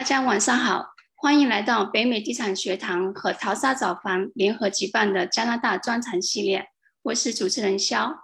[0.00, 6.68] 大家晚上好，欢迎来到北美地产学堂和淘沙找房联合举办的加拿大专场系列。
[7.02, 8.14] 我是主持人肖。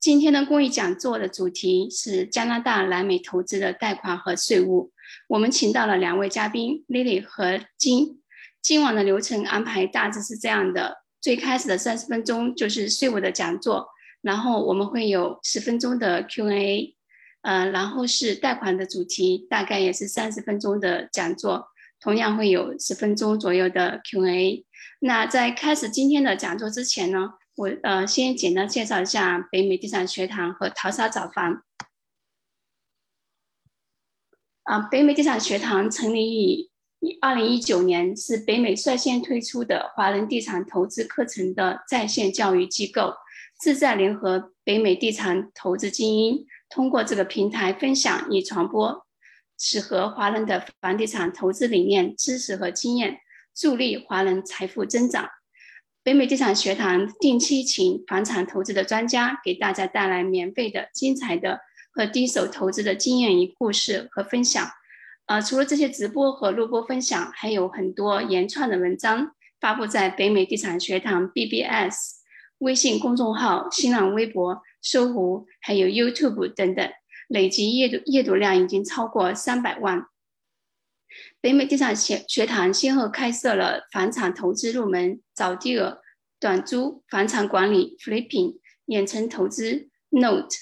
[0.00, 4.90] 今天的公益讲座的主题是加拿大来美投资的贷款和税务。
[5.28, 8.20] 我们请到了两位嘉宾 Lily 和金。
[8.60, 13.86] 今晚的流程安排大致是这样的：最开始的三十分钟就是税务的讲座，
[14.20, 16.96] 然后我们会有十分钟的 Q&A。
[17.42, 21.68] 呃，然后是贷款的主题，大概也是三十分钟的讲座，
[21.98, 24.64] 同样会有十分钟左右的 Q&A。
[25.00, 31.62] 那在开始今天的讲座之前呢，我呃先简单介绍一下北美地产学堂和淘沙找房。
[34.64, 36.70] 啊，北美地产学堂成立
[37.00, 43.14] 于二零一九年，是北美率先推出的华人地产投资课程的在线教育机构，
[43.62, 46.46] 志在联合北美地产投资精英。
[46.70, 49.04] 通过这个平台分享与传播
[49.58, 53.18] 适合华人的房地产投资理念、知识和经验，
[53.54, 55.28] 助力华人财富增长。
[56.02, 61.60] 北美地产学堂定期请房产投资的专家给大家带来免费的、精彩的
[61.92, 64.66] 和第一手投资的经验与故事和分享。
[65.26, 72.20] 呃，除了这些直播和录播分享，还有很多原创的文章发布在北美地产学堂 BBS
[72.58, 74.62] 微信公众号、新浪微博。
[74.82, 76.90] 搜狐还有 YouTube 等等，
[77.28, 80.06] 累计阅读阅读量已经超过三百万。
[81.40, 86.00] 北美地产学学堂先后开设了房产投资入门、找地儿、
[86.38, 90.56] 短租、房产管理、Flipping、远程投资、Note、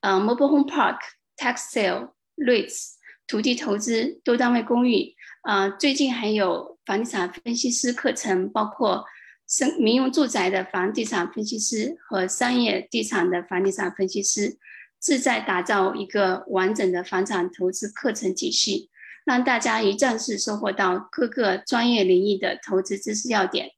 [0.00, 0.98] 呃 Mobile Home Park、
[1.36, 2.92] Tax Sale、REITs、
[3.26, 5.14] 土地投资、多单位公寓。
[5.42, 9.04] 呃，最近还有房地产分析师课程，包括。
[9.48, 14.58] 生民用住宅的房地产分析师和商业地产的房地产分析师，
[15.00, 18.90] 志在打造一个完整的房产投资课程体系，
[19.24, 23.70] 让大家一站式收获到各个专业领域的投资知识要点，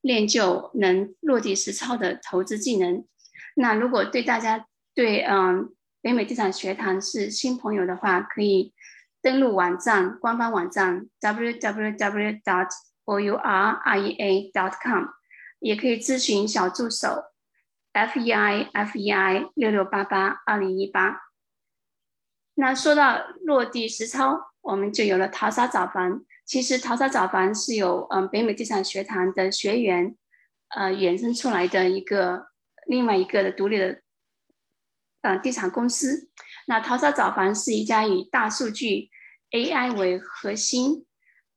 [0.00, 3.04] 练就能落地实操的投资技能。
[3.54, 4.64] 那如果对大家
[4.94, 5.68] 对嗯
[6.00, 8.72] 北美地产学堂是新朋友的话，可以
[9.20, 12.68] 登录网站官方网站 www dot
[13.04, 15.17] o u r r e a dot com。
[15.60, 17.32] 也可以咨询小助手
[17.92, 21.28] ，f e i f e i 六六八八二零一八。
[22.54, 26.24] 那说到落地实操，我们就有了淘沙找房。
[26.44, 30.16] 其实淘沙找房是由嗯北美地产学堂的学员，
[30.68, 32.48] 呃衍生出来的一个
[32.86, 34.02] 另外一个的独立的，
[35.20, 36.30] 呃地产公司。
[36.66, 39.10] 那淘沙找房是一家以大数据
[39.50, 41.06] AI 为核心，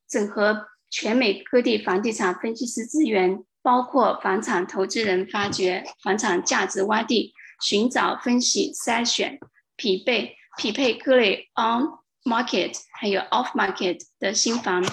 [0.08, 3.44] 整合全美各地房地产分析师资源。
[3.64, 9.40] 包括房产投资人发掘房产价值洼地，寻找、分析、筛选、
[9.76, 11.88] 匹配、匹配各类 on
[12.24, 14.84] market 还有 off market 的新房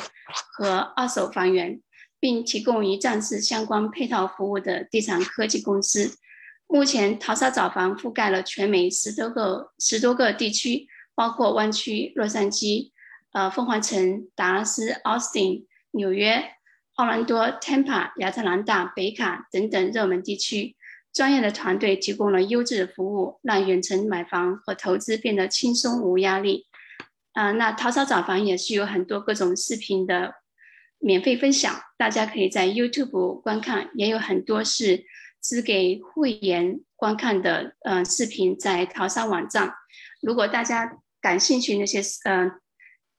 [0.53, 1.81] 和二手房源，
[2.21, 6.17] 并提供一站式相关配套服务的地产科技公司。
[6.67, 12.91] 目前，淘沙找房覆盖了全美十多个十多个地区，包括湾区、洛杉矶、
[13.33, 16.58] 呃凤凰城、达拉斯、Austin、纽约。
[16.99, 20.75] 奥兰多、Tampa、亚特兰大、北卡等等热门地区，
[21.13, 26.67] 专业的团队提供了优质的服务，让远程买房和投资变得轻松无压力。
[27.35, 30.35] 啊，那淘沙找房也是有很多各种视频的
[30.99, 35.05] 免费分享，大家可以在 YouTube 观看，也有很多是
[35.41, 39.73] 只给会员观看的，呃，视频在淘沙网站。
[40.21, 42.51] 如果大家感兴趣那些，呃，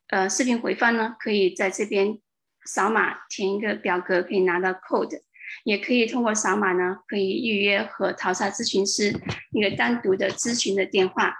[0.10, 2.20] 呃，视频回放呢，可以在这边。
[2.66, 5.22] 扫码填一个表格可以拿到 code，
[5.64, 9.14] 也可以通过扫码呢，可以预约和淘沙咨询师
[9.52, 11.36] 一个单独的咨询的电话。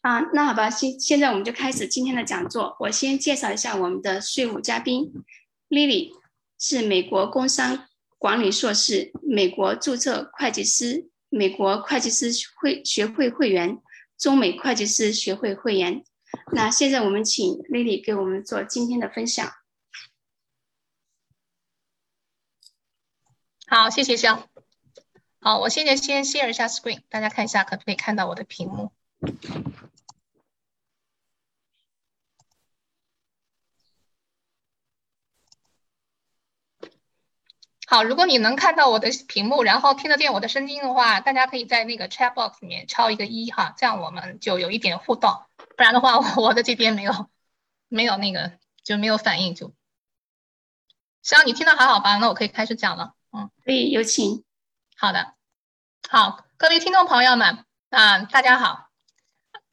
[0.00, 2.76] 啊，那好吧，现现在我们就开始今天的讲座。
[2.78, 5.12] 我先介绍一下我们的税务嘉宾
[5.68, 6.12] ，Lily
[6.60, 12.30] 是美国工商管理硕士，美国注册会计师，美国会计师
[12.60, 13.82] 会学会会员，
[14.16, 16.04] 中美会计师学会会员。
[16.52, 19.52] 那现在我们请 Lily 给我们做今天的分享。
[23.66, 24.48] 好，谢谢肖。
[25.40, 28.92] 好，我现在先 share 一下 screen，大家看一下可不可以看到我的屏幕。
[37.88, 45.30] 好，如果你能看到我的屏幕，然后听得见我的声音的话，大家可以在那个 chat box 里面敲一个一哈，这样我们就有一点互动。
[45.76, 47.28] 不然的话，我的这边没有，
[47.88, 49.74] 没有那个就没有反应，就，
[51.22, 52.16] 希望你听到还好吧？
[52.16, 54.42] 那我可以开始讲了，嗯，可以有请。
[54.96, 55.34] 好的，
[56.08, 58.88] 好，各位听众朋友们，啊，大家好，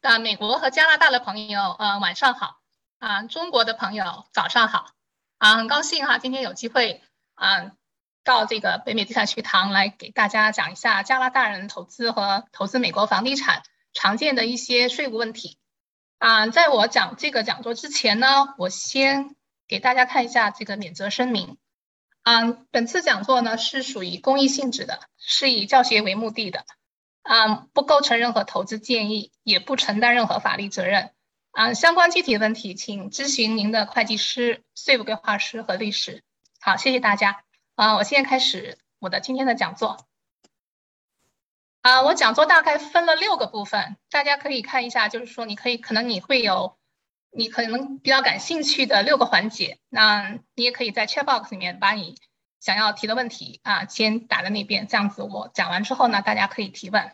[0.01, 2.59] 啊，美国和加拿大的朋友，呃，晚上好。
[2.99, 4.91] 啊，中国的朋友早上好。
[5.37, 7.01] 啊，很高兴哈，今天有机会
[7.33, 7.73] 啊，
[8.23, 13.63] 到这个北美地产学堂来给大家讲一下加拿大人投资和投资美国房地产
[13.93, 15.57] 常见的一些税务问题。
[16.23, 19.35] 啊，在我讲这个讲座之前呢，我先
[19.67, 21.57] 给大家看一下这个免责声明。
[22.21, 26.65] 啊，本次讲座呢是属于公益性质的，是以教学为目的的。
[27.23, 31.11] 啊，不构成任何投资建议，也不承担任何法律责任。
[31.51, 36.23] 啊，相关具体问题请咨询您的会计师、税务规划师和律师。
[36.61, 37.43] 好，谢谢大家。
[37.75, 40.07] 啊，我现在开始我的今天的讲座。
[41.83, 46.77] 啊，我讲座大概分了六个部分，大家可以看一下，就是说你可以可能你会有
[47.29, 52.15] 你可能比较感兴趣的六个环节，那你也可以在 chat box 里面把你
[52.61, 57.11] 想要提的问题啊先打在那边，这样子我讲完之后呢，大家可以提问。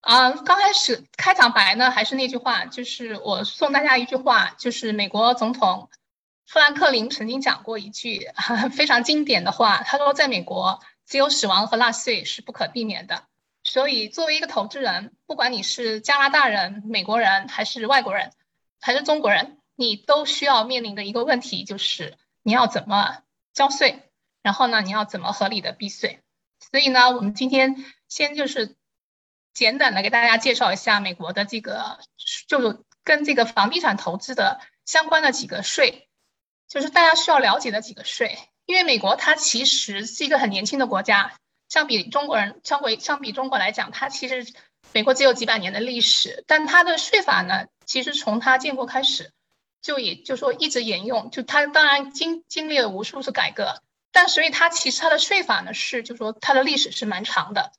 [0.00, 5.90] 啊，刚开始开场白呢，还是那句话，就是我送大家一句话，就是美国总统
[6.46, 8.30] 富兰克林曾经讲过一句
[8.74, 13.26] 非常经典的话，他说，在美国只有死亡和纳税是不可避免的。
[13.64, 18.32] 所以，作为一个投资人，不管你是加拿大人、美国人，还是外国人，
[18.80, 23.22] 还是中国人，你都需要面临的一个问题就是你要怎么
[23.54, 24.10] 交税，
[24.42, 26.20] 然后呢，你要怎么合理的避税。
[26.58, 28.76] 所以呢，我们今天先就是
[29.54, 32.00] 简短的给大家介绍一下美国的这个，
[32.48, 36.08] 就跟这个房地产投资的相关的几个税，
[36.68, 38.38] 就是大家需要了解的几个税。
[38.66, 41.36] 因为美国它其实是一个很年轻的国家。
[41.72, 44.46] 相比中国人，相比相比中国来讲，它其实
[44.92, 49.32] 美国只有几百年的历史，但它的税法呢，其实从它建国开始，
[49.80, 51.30] 就也就说一直沿用。
[51.30, 53.80] 就它当然经经历了无数次改革，
[54.12, 57.72] 但所以它其实它的税法呢是，就说它的历史是蛮长的。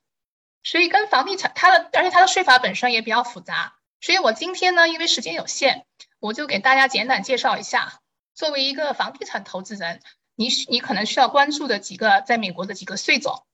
[0.64, 3.76] 所以跟房地产它的，而且它的税法本身也比较复杂。
[4.00, 5.86] 所以我今天呢，因为时间有限，
[6.18, 8.00] 我就给大家简短介绍一下，
[8.34, 10.00] 作为一个房地产投资人，
[10.34, 13.44] 你你可能需要关注的几个在美国的几个税种。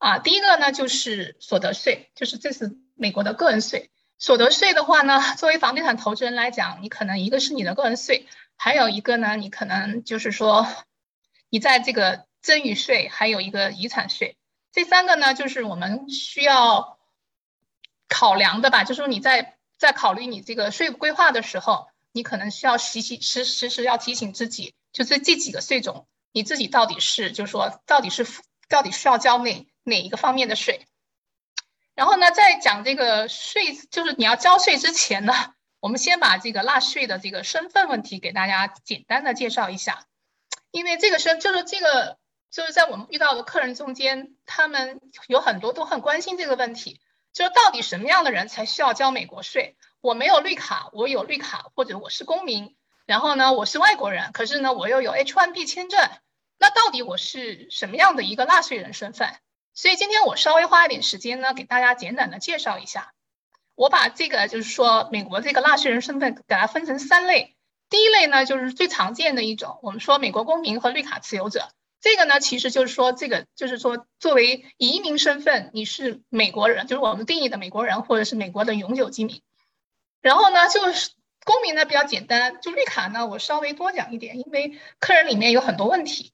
[0.00, 3.90] 啊，第一个呢就是所得税，就是这是美国的个人税。
[4.18, 8.26] 所得税的话呢，作为房地产投资人来讲，你可能一个是你的个人税，
[8.56, 10.66] 还有一个呢，你可能就是说，
[11.50, 14.38] 你在这个赠与税，还有一个遗产税。
[14.72, 16.98] 这三个呢，就是我们需要
[18.08, 18.84] 考量的吧。
[18.84, 28.26] 就是说你在在考虑你这个税务规划的时候，你可能需要时时时时时要提醒自己，就是这几个税种，你自己到底是就是说到底是
[28.66, 29.66] 到底需要交哪？
[29.82, 30.86] 哪一个方面的税？
[31.94, 35.34] 然后呢，在讲这个税，就是你要交税之前呢，
[35.80, 40.06] 我们先把这个纳税的这个身份问题给大家简单的介绍一下。
[40.70, 42.18] 因为这个身，就是这个，
[42.50, 47.00] 就是在我们遇到的客人中间，他们有很多都很关心这个问题，
[47.32, 49.76] 就是到底什么样的人才需要交美国税？
[50.00, 56.08] 我没有绿卡，我有绿卡，或者我是公民，然后呢，我是外国人，可是呢，我又有 H1B 签证，
[56.58, 59.34] 那到底我是什么样的一个纳税人身份？
[59.74, 63.12] 所以今天我稍微花一点时间呢，给大家简短的介绍一下。
[63.74, 67.56] 我把这个就是说美国这个纳税人身份给它分成三类。
[67.88, 71.70] 第一类呢，就是最常见的一种，我们说美国公民和绿卡持有者。
[72.00, 79.40] 这个呢，其实就是说这个就是说作为移民身份，你是美国人，就是我们定义的美国人或者是美国的永久居民。
[80.20, 81.12] 然后呢，就是
[81.44, 86.32] 公民呢比较简单，就绿卡呢我稍微多讲一点，因为客人里面有很多问题。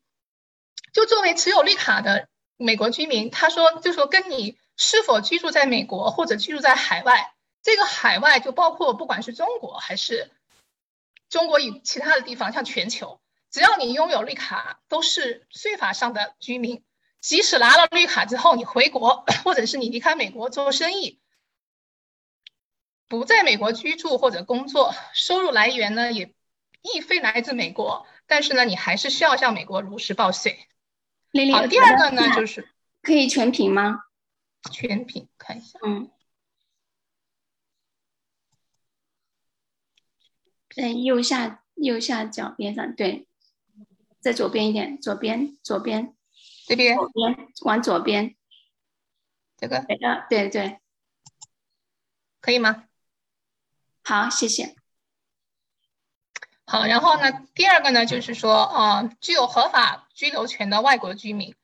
[0.92, 2.26] 就作为持有绿卡的。
[2.56, 10.30] 美国居民，他说，就说跟你是否居住在美国或者居住在海外，这个海外就包括不管是中国还是
[11.28, 13.20] 中国与其他的地方，像全球，
[13.50, 16.84] 只要你拥有绿卡，都是税法上的居民。
[17.20, 21.20] 即使拿了绿卡之后，你回国或者是你离开美国做生意，
[23.08, 26.32] 不在美国居住或者工作，收入来源呢也
[26.82, 30.68] 亦非来自美国，但是呢，你还是需要向美国如实报税。
[31.52, 32.68] 好，第二个呢，就是
[33.02, 34.04] 可以全屏吗？
[34.70, 35.78] 全屏看一下。
[35.84, 36.10] 嗯，
[40.74, 43.26] 在右下右下角边上，对，
[44.20, 46.14] 在左边一点，左边左边
[46.66, 48.36] 这边，左边往左边，
[49.56, 49.84] 这个，
[50.28, 50.80] 对对，
[52.40, 52.84] 可以吗？
[54.04, 54.75] 好，谢谢。
[56.68, 61.54] 好，然后呢，第二个呢，就是说，啊，具有合法居留权的外国居民，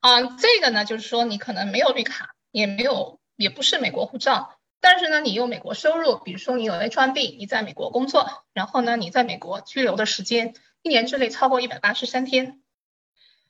[0.00, 12.62] 啊，这个呢，就是说你可能没有绿卡，也没有，也不是美国护照，但是呢，你有美国收入，比如说你有 H1B，你在美国工作，然后呢，你在美国居留的时间一年之内超过一百八十三天，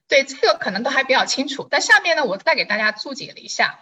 [0.08, 1.68] 对这个可能都还比较清楚。
[1.70, 3.78] 但下面呢，我再给大家注解了一下，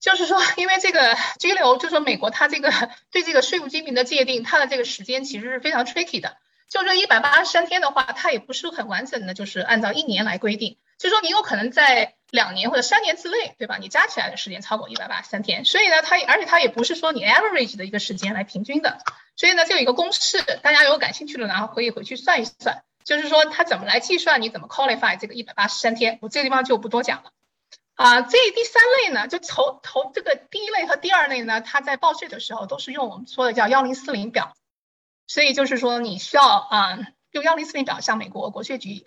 [0.00, 2.70] 就是说，因为这个居留，就是说美国它这个
[3.10, 6.36] 对这个税务居民的界定，它的这个时间其实是非常 tricky 的。
[6.72, 10.78] 就这一百八十三天的话，它也不是很完整的，就是按照一年来规定。
[10.96, 13.76] 就说你有可能在两年或者三年之内，对吧？
[13.76, 19.00] 你加起来的时间超过一百八十三天，所以呢，它而且它也不是说你 average 的一个时间来平均的。
[19.36, 26.18] 所以呢，就有一个公式，大家如果感兴趣的，然后可以回去算一算，就是说它怎么来计算，你怎么 qualify 这个一百八十三天。
[26.22, 27.32] 我这个地方就不多讲了。
[27.96, 34.54] 啊，这第三类呢，就头头这个第一类和第二类呢，它在报税的时候都是用我们说的叫幺零四零表。
[35.32, 36.98] 所以就是说，你需要啊
[37.30, 39.06] 用幺零四零表向美国国税局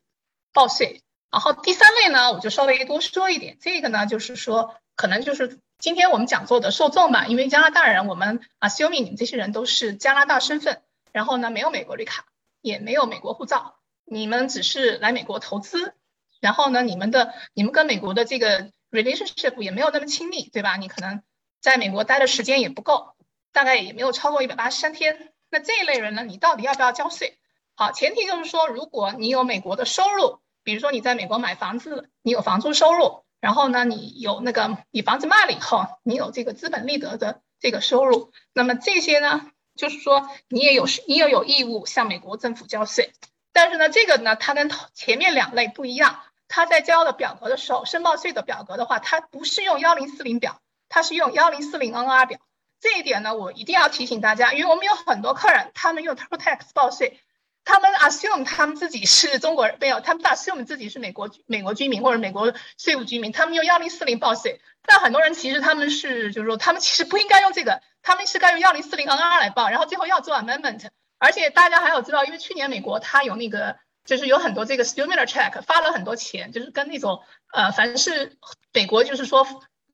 [0.53, 1.03] 报税。
[1.29, 3.60] 然后第三类呢，我就稍微多说一点。
[3.62, 12.25] 这个呢，就是说，可能就是今天我们讲座的受众嘛，因为加拿大人，我们啊，assuming 你们这些人都是加拿大身份，然后呢没有美国绿卡，
[12.60, 15.94] 也没有美国护照，你们只是来美国投资，
[16.39, 20.75] 然后呢，你们的你们跟美国的这个 relationship 也没有那么亲密，对吧？
[20.77, 21.22] 你可能
[21.62, 23.13] 在美国待的时间也不够，
[23.51, 25.32] 大概也没有超过一百八十三天。
[25.56, 26.26] 那这一类人呢？
[26.26, 27.38] 你到底要不要交税？
[27.76, 43.14] 好，前提就是说，如果你有美国的收入，比如说你在美国买房子，你有房租收入，然后呢，你有那个你房子卖了以后，你有这个资本利得的这个收入，那么这些呢，就是说你也有你也有义务向美国政府交税。
[43.54, 46.20] 但是呢，这个呢，它跟前面两类不一样，
[46.50, 50.60] 它在交的表格的时候，申报税的表格的话，它不是用幺零四零表，
[50.90, 52.40] 它是用幺零四零 NR 表。
[52.86, 57.20] 这一点呢，我一定要提醒大家，因为我们有很多客人，他们用 TurboTax 报税，
[57.63, 64.62] 他们 assume 他们自己是中国人，没有，他们 assume 自己是美国美国居民或者美国税务居民，他们用幺零四零报税。
[64.84, 70.86] 但很多人其实他们是，就是说他们其实不应该用这个，他们是该用幺零四零 NR 来报，然后最后要做 amendment。
[71.18, 78.38] 而且大家还有知道，因为去年美国它有那个，就是有很多这个 stimulus check 发了很多钱，就是跟那种呃，凡是
[78.74, 79.48] 美国就是说。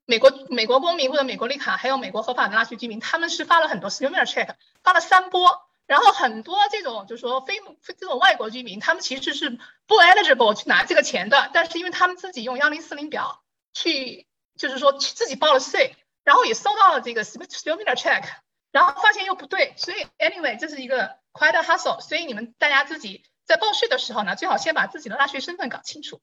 [0.04, 13.42] 美国美国公民或者美国绿卡，还有美国合法的纳税居民，他们是发了很多 stimulus check，发了三波，然后很多这种就是说非这种外国居民，他们其实是不 eligible 去拿这个钱的，但是因为他们自己用幺零四零表
[13.72, 15.94] 去，就是说自己报了税，
[16.24, 18.24] 然后也收到了这个 stimulus check，
[18.72, 26.20] 然后发现又不对，所以 anyway 这是一个 quite a hassle，所以你们大家自己在报税的时候呢，最好先把自己的纳税身份搞清楚。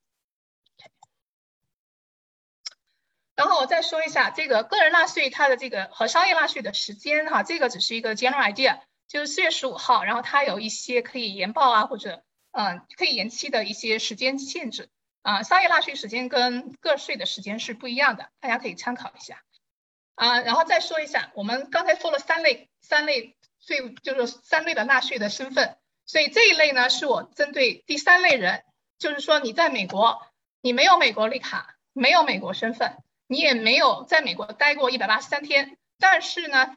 [3.39, 14.89] 然后我再说一下这个个人纳税，它的这个和商业纳税的时间哈，这个只是一个 general idea，就是四月十五号，然后它有一些可以延报啊或者嗯可以延期的一些时间限制
[15.21, 15.41] 啊。
[15.43, 19.41] 商业纳税时间跟个税的时间是不一样的，大家可以参考一下
[20.15, 20.41] 啊。
[20.41, 28.65] 然后再说一下，我们刚才说了三类三类税，就是三类的纳税的身份，所以这一类呢是我针对第三类人，
[28.97, 30.27] 就是说你在美国，
[30.59, 32.97] 你没有美国绿卡，没有美国身份。
[33.31, 36.75] 你也没有在美国待过一百八十三天，但是呢，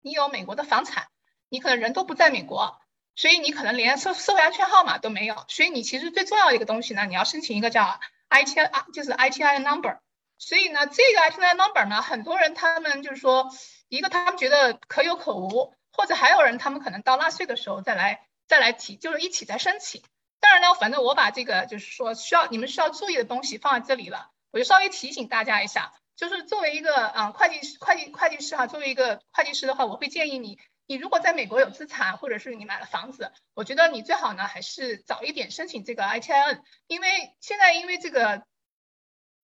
[0.00, 1.08] 你有美国的房产，
[1.50, 2.80] 你可能人都不在美国，
[3.14, 9.98] 所以你可能连社社会安全号码都没有，所以你其实最重要的一个东西呢，你要申请一个叫 I T I 就是 I T I number。
[10.38, 13.50] 所以呢，这个 I T I number 呢，很多人他们就是说，
[13.88, 20.02] 一个他们觉得可有可无，或者还有人他们可能到纳税的时候再来再来提，就是一起再申请。
[20.40, 24.30] 当然呢，反正我把这个就是说需要你们需要注意的东西放在这里了。
[24.50, 38.44] 我就稍微提醒大家一下，就是作为一个啊会计师、会计会计师哈，作为一个会计师的话，我会建议你，你如果在美国有资产，或者是你买了房子，我觉得你最好呢还是早一点申请这个 I T I N，因为现在因为这个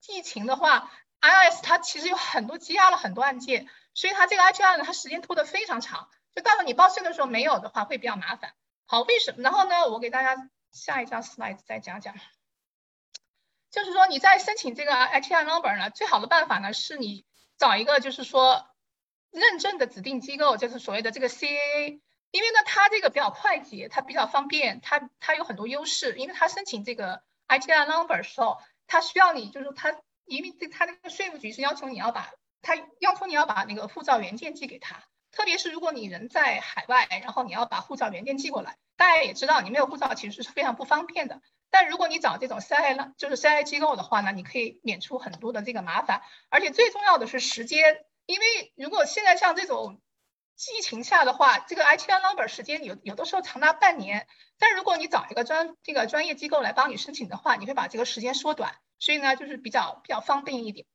[0.08, 8.52] 疫情的话，I R S 它其实有很多积压了很多案件，所以它这个 I T I N 它时间拖得非常长，就到了你报税的时候没有的话会比较麻烦。
[8.86, 9.42] 好，为什么？
[9.42, 12.14] 然后呢，我给大家下一张 slide 再讲讲。
[13.76, 17.26] 就是说你在申请这个 ITI number 呢，最好的办法呢是你
[17.58, 18.66] 找一个就是说
[19.30, 26.16] 认证的指定机构，就是所谓的这个 CAA，因为呢它这个比较快捷，它比较方便，它它有很多优势。
[26.16, 28.56] 因为它申请这个 ITI number 的时候，
[28.86, 32.30] 它需要你就是它，因为它那个税务局是要求你要把
[32.62, 41.42] 它要求你要把那个护照原件寄给他，特别是如果你人在海外，然后你要把护照原件寄过来，大家也知道你没有护照其实是非常不方便的。
[41.70, 50.00] 但如果你找这种 CI 呢，就是 CI 机构的话呢，你可以免除很多的这个麻烦，而且最重要的是时间，因为如果现在像这种
[50.78, 54.26] 疫情下的话，这个 ITN number 时间有有的时候长达半年，
[54.58, 60.86] 但如果你找一个专这个专业机构来帮你申请的话，你会把这个时间缩短，所以呢就是比较比较方便一点。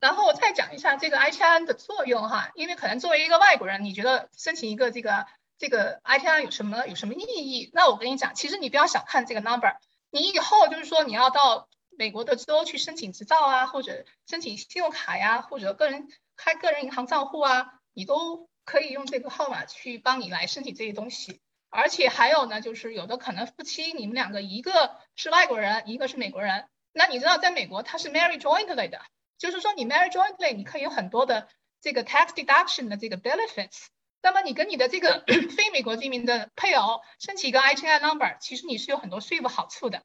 [0.00, 5.26] 然后我再讲一下这个 ITN 的作用哈，因为可能作为一个外国人，你觉得申请一个这个。
[5.58, 7.70] 这个 ITI 有什么有什么意义？
[7.72, 9.76] 那我跟你讲，其实你不要小看这个 number，
[10.10, 21.40] 你以后就是说你要到美国的州去申请执照啊，或者申请信用卡呀，或者个人开个人银行账户啊，你都可以用这个号码去帮你来申请这些东西。
[21.70, 29.00] 而且还有呢，就是有的可能夫妻你们两个一个是外国人，一个是美国人，那你知道在美国它是 marry jointly 的，
[29.38, 31.48] 就是说你 marry jointly 你可以有很多的
[31.80, 33.86] 这个 tax deduction 的这个 benefits。
[34.24, 35.22] 那么你跟你的这个
[35.54, 40.02] 非美国居民的配偶申请一个 ITIN number，其实你是有很多税务好处的。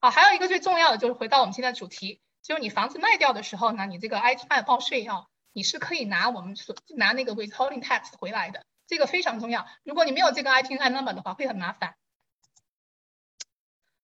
[0.00, 9.64] 啊，还有一个最重要的就是回到我们现在主题，就是你房子卖掉的时候呢，你这个 ITIN 报税要你是可以拿我们所拿那个 withholding tax 回来的，这个非常重要。
[9.84, 11.94] 如果你没有这个 ITIN number 的话，会很麻烦。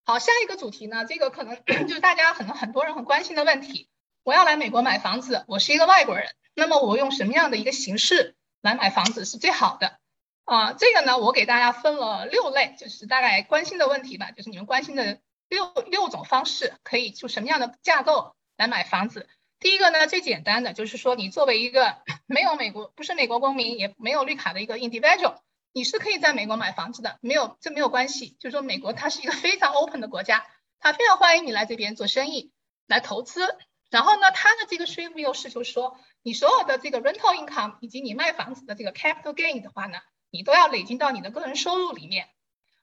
[0.05, 1.57] 好，下一个主题呢，这个可能
[1.89, 3.89] 就是大家可能很多人很关心的问题。
[4.23, 8.36] 我要来美国买房子，我是一个外国人，那么我用什么样的一个形式
[8.67, 9.99] 来买房子是最好的？
[10.45, 15.19] 啊，这个呢，我给大家分了六类，就是大概关心的问题吧，就是你们关心的。
[15.49, 19.29] 六六种方式可以就什么样的架构来买房子？
[19.61, 25.37] 第一个呢，最简单的就是说，你作为一个 没有美国不是美国公民也没有绿卡的一个 individual，
[25.73, 28.37] 你是可以在美国买房子的，没有这没有关系。
[28.41, 30.45] 就是说，美国它是一个非常 open 的国家，
[30.81, 32.51] 它非常欢迎你来这边做生意、
[32.89, 33.57] 来投资。
[33.89, 35.97] 然后呢，它的这个税务优势就是说，
[36.27, 42.29] 你所有的这个 rental income 以及你卖房子的这个 capital gain 的话呢，你都要累积到你的个人收入里面，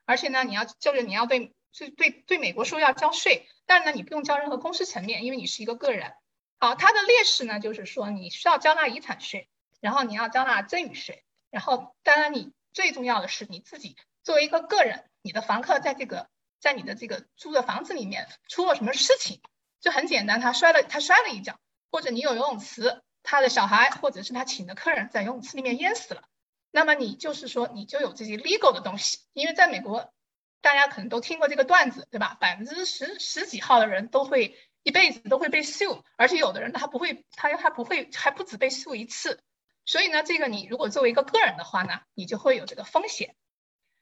[0.05, 1.53] 而且呢，你要就是你要对。
[1.75, 6.13] 是对对美国说要交税，但是呢，你不用交任何公司层面，因为你是一个个人。
[6.59, 9.49] 好，它的劣势呢，就是说你需要交纳遗产税，
[9.81, 19.41] 然后你要交纳赠与税，然后当然你最重要的是你自己作为一个个人，你的房客在这个在你的这个租的房子里面出了什么事情，
[19.81, 21.59] 就很简单，他摔了他摔了一跤，
[21.89, 26.23] 或者你有游泳池，他的小孩或者是他请的客人在游泳池里面淹死了，
[26.69, 30.13] 那么你就是说你就有这些 legal 的东西，因为在美国。
[30.61, 32.37] 大家可能都听过这个段子，对吧？
[32.39, 39.43] 百分之十十几号的人都会一辈子都会被 sue，而且有的人他不会，他他不会，还不止被 sue 一次。
[39.83, 43.35] 所以呢，这个你如果作为一个个人的话呢，你就会有这个风险。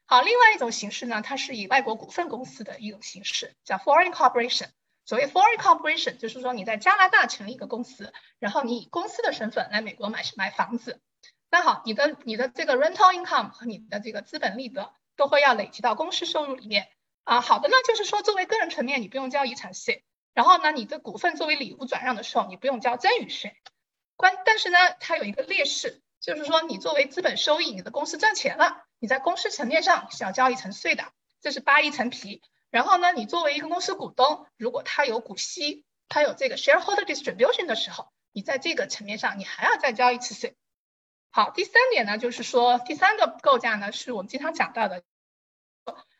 [0.06, 4.70] 好，另外一种形式呢，它是以外国股份公司的一种形式，叫 foreign corporation。
[5.12, 11.02] 所谓 foreign corporation，就是说你在加拿大成立一个公司，然后你以公司的身份来美国买买房子。
[11.50, 14.94] 那好，你的你的这个 rental income 和你的这个资本利得。
[15.18, 16.88] 都会要累积到公司收入里面
[17.26, 17.42] 啊。
[17.42, 20.06] 好的呢，就是说作为个人层面，你不用交遗产税。
[20.34, 23.56] 然后呢，你的股份作为礼物转让的时候，你不用交赠与税。
[24.16, 31.04] 关，但是呢，它有一个劣势，就是说你作为资本收益，你的公司赚钱了，你在公司层面上是要交一层税的，
[31.42, 32.42] 这是扒一层皮。
[32.72, 40.56] 然后呢，你作为一个公司股东，如果他有股息，他有这个 shareholder distribution 的时候，你在这个层面上你还要再交一次税。
[41.30, 45.04] 好，第三点呢，就是说第三个构架呢，是我们经常讲到的。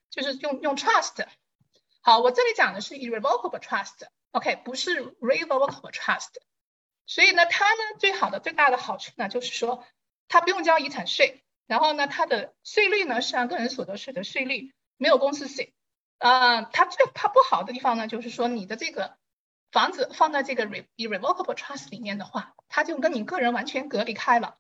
[0.10, 1.26] 就是用用 trust，
[2.02, 6.32] 好，我这里讲的是 irrevocable trust，OK，不是 revocable trust，
[7.06, 9.86] 所以呢，它呢最好的最大的好处呢，就是说
[10.28, 15.74] 它不用交遗产税，然后呢，它的税率呢是按个人所得税的税率，没有公司税，
[16.22, 19.18] 啊，它最它不好的地方呢，就是说你的这个
[19.72, 24.58] 房子放在这个 irrevocable trust 里面的话，它就跟你个人完全隔离开了，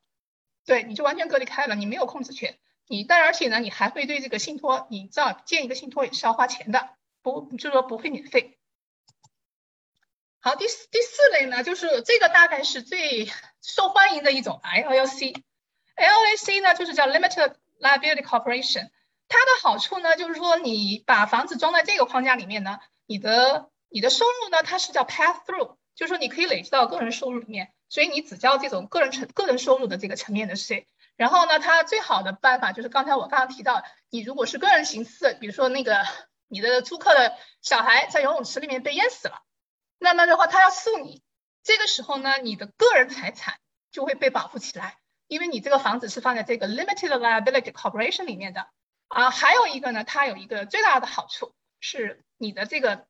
[0.65, 2.57] 对，你就完全隔离开了，你没有控制权。
[2.87, 6.89] 你但而且呢，你还会对这个信托，你知道建一个信托也是要花钱的，
[7.21, 8.57] 不就是说不会免费。
[10.39, 15.35] 好，第四第四类呢，就是这个大概是最受欢迎的一种 LLC。
[15.95, 18.89] LLC 呢就是叫 Limited Liability Corporation，
[19.31, 30.85] 它的好处呢就是说你把房子装在这个框架里面呢，你的你的收入呢它是叫 pass through，就是说你可以累积到个人收入里面，所以你只交这种个人成个人收入的这个层面的税。
[31.15, 36.05] 然后呢，它最好的办法就是刚才我刚刚提到，你如果是个人形式，比如说那个
[36.47, 39.41] 你的租客的小孩在游泳池里面被淹死了，
[39.99, 41.21] 那么的话他要诉你，
[41.63, 43.59] 这个时候呢，你的个人财产
[43.91, 48.67] 就会被保护起来，因为你这个房子是放在这个 limited liability corporation 里面的
[49.11, 49.29] 啊。
[49.29, 53.05] 还有一个呢，它有一个最大的好处是你的这个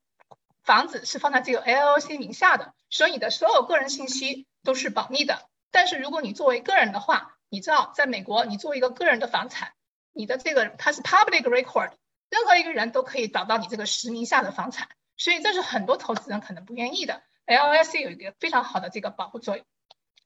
[0.63, 5.47] 房子是放在这个 LLC 名下的，所以你的所有个人信息都是保密的。
[5.71, 9.73] 但是如果你作为个人的话，你知道，在美国，你作为一个个人的房产，
[10.11, 11.91] 你的这个它是 public record，
[12.29, 17.23] 任何一个人都可以找到你这个实名下的房产，所以这是很多投资人可能不愿意的。
[17.45, 19.65] LLC 有一个非常好的这个保护作用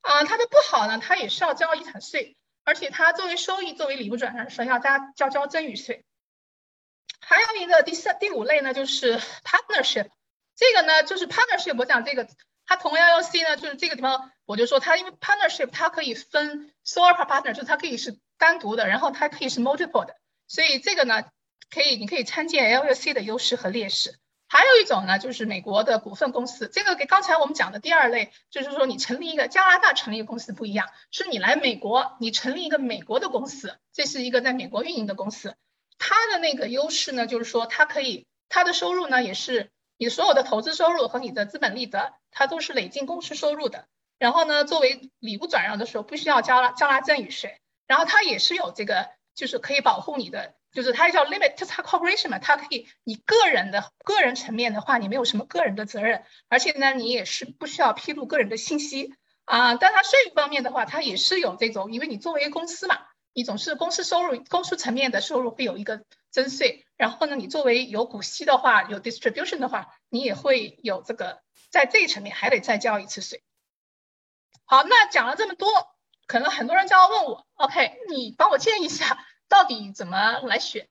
[0.02, 6.04] 啊，它的不好呢，它也是要交遗产税，而且它作为收益作为礼物转让时要加交交赠与税。
[7.22, 10.10] 还有一个第三第五类呢，就是 partnership，
[10.56, 12.28] 这个呢就是 partnership，我讲这个。
[12.68, 20.16] 它同 LLC 呢，就是这个地方，我就说它因为 partnership 它可以分 sole partner，就是它可以是单独的，然后它可以是 multiple 的，
[20.48, 21.26] 所以这个呢，
[21.70, 24.18] 可以你可以参见 LLC 的优势和劣势。
[24.48, 35.56] 还有一种呢，就是美国的股份公司，这个跟刚才我们讲的第二类，就是说你成立一个加拿大成立公司不一样，是你来美国，你成立一个美国的公司，这是一个在美国运营的公司，
[35.98, 43.88] 它的那个优势呢，就是说它可以，它的收入呢也是你所有的投资收入和你的资本利得，它都是累进公司收入的。
[44.20, 50.54] 然后呢，作为礼物转让的时候，不需要交纳交纳赠与税，然后它也是有这个，就是可以保护你的。
[50.76, 59.76] 就是它叫 limit to corporation 嘛，它可以你个人的个人层面的话，你没有什么个人的责任，而且呢，你也是不需要披露个人的信息啊。
[59.76, 63.00] 但它税务方面的话，它也是有这种，因为你作为公司嘛，
[63.34, 73.42] 你总是公司收入、公司层面的收入会有一个征税，然后呢，你作为有股息的话，有 distribution 的话，你也会有这个在这一层面还得再交一次税。
[74.66, 75.70] 好，那讲了这么多，
[76.28, 79.26] 可能很多人就要问我，OK，你帮我建议一下。
[79.48, 80.88] 到底怎么来选？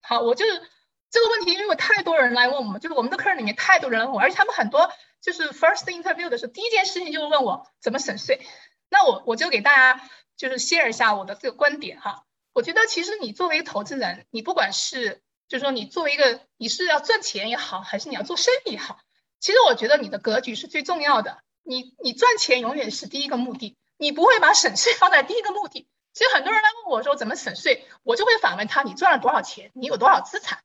[0.00, 0.62] 好，我就是
[1.10, 8.46] 这个问题，因为有太多人来问我们，就是我们的客人里面太多人问我，而且他们很多就是 first interview 的时候，第一件事情就是问我怎么省税。
[8.88, 12.24] 那我我就给大家就是 share 一下我的这个观点哈。
[12.52, 18.98] 我觉得其实你作为一个投资人，你不管是就是说你作为一个你是要赚钱也好，还是你要做生意也好，
[19.38, 21.42] 其实我觉得你的格局是最重要的。
[21.62, 25.86] 你你赚钱永远是第一个目的，你不会把省税放在第一个目的。
[26.12, 29.70] 其实很多人来问我说怎么省税，我就会反问他：你赚了多少钱？
[29.74, 30.60] 你有多少资产？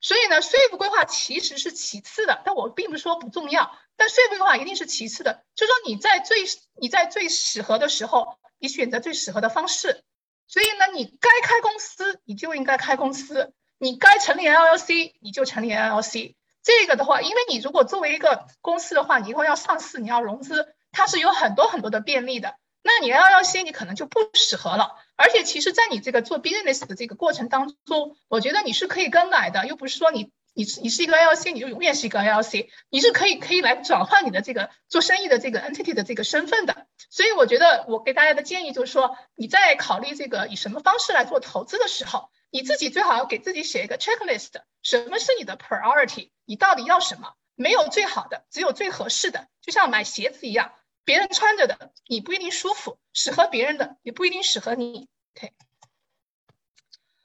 [0.00, 5.44] 所以呢，税务规划其实是其次的，但我并不是说不重要，但税务规划一定是其次的。
[5.54, 6.38] 就说你在最
[6.80, 10.04] 你在最适合的时候，你选择最适合的方式。
[10.46, 16.36] 所以呢，你该开公司你就应该开公司，你该成立 LLC 你就成立 LLC。
[16.62, 22.54] 这个的话，因为你如果作为一个公司的话，你以后要上市，你要融资，它是有很多很多的便利的。
[22.82, 36.86] 那你 LLC 你可能就不适合了，而且其实，在你这个做 business 的这个过程当中，我觉得你是可以更改的，又不是说你你你是一个 LLC，你就永远是一个 LLC，你是可以可以来转换你的这个做生意的这个 entity 的这个身份的。
[37.10, 47.34] 所以我觉得我给大家的建议就是说，你在考虑这个以什么方式来做投资的时候，你自己最好要给自己写一个 checklist，什么是你的 priority，你到底要什么？
[47.54, 50.72] 没有最好的，只有最合适的，就像买鞋子一样。
[51.08, 55.08] 别人穿着的，你不一定舒服；适合别人的，也不一定适合你。
[55.34, 55.54] OK，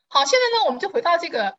[0.08, 1.58] 好，现在呢，我们就回到这个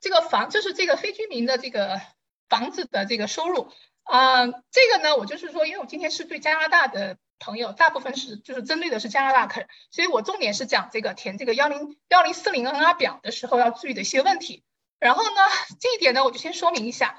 [0.00, 2.00] 这个房，就是这个非居民的这个
[2.48, 3.70] 房子的这个收入
[4.02, 4.46] 啊。
[4.48, 14.64] 这个呢，我就是说，因为我今天是对加拿大的朋友，大部分是就是针对的是加拿大客人，所以我重点是讲这个填这个幺零幺零四零 NR 表的时候要注意的一些问题。
[14.98, 15.40] 然后呢，
[15.78, 17.16] 这一点呢，我就先说明一下，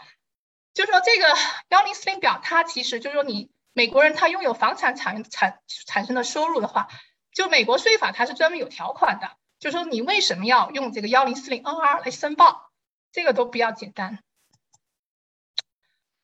[0.73, 1.33] 就是说这个
[1.69, 3.49] 幺零四零表，它其实就是说你。
[3.77, 6.87] 美国人他拥有房产产产产生的收入的话，
[7.31, 12.71] 就美国税法它是专门有条款的，就说你为什么要用这个幺零四零 NR 来申报，
[13.11, 14.17] 这个都比较简单。